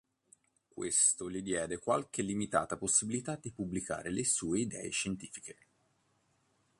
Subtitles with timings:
[0.67, 5.57] Questo gli diede qualche limitata possibilità di pubblicare le sue idee scientifiche.